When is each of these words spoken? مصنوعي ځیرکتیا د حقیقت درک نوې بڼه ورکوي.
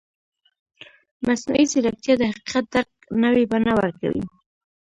مصنوعي 1.25 1.65
ځیرکتیا 1.71 2.13
د 2.17 2.23
حقیقت 2.31 2.65
درک 2.73 2.91
نوې 3.23 3.43
بڼه 3.51 3.71
ورکوي. 3.79 4.23